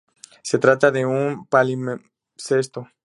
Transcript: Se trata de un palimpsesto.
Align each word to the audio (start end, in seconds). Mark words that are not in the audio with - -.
Se 0.41 0.57
trata 0.57 0.89
de 0.89 1.05
un 1.05 1.45
palimpsesto. 1.45 2.89